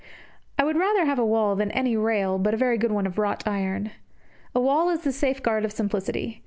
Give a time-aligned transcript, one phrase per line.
[0.57, 3.19] I would rather have a wall than any rail but a very good one of
[3.19, 3.91] wrought iron.
[4.55, 6.39] A wall is the safeguard of simplicity.